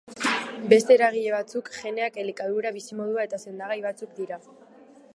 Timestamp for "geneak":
1.77-2.19